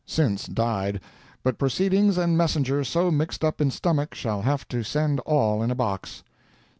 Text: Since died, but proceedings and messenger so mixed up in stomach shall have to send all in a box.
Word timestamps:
Since 0.03 0.47
died, 0.47 0.99
but 1.43 1.59
proceedings 1.59 2.17
and 2.17 2.35
messenger 2.35 2.83
so 2.83 3.11
mixed 3.11 3.43
up 3.45 3.61
in 3.61 3.69
stomach 3.69 4.15
shall 4.15 4.41
have 4.41 4.67
to 4.69 4.81
send 4.81 5.19
all 5.27 5.61
in 5.61 5.69
a 5.69 5.75
box. 5.75 6.23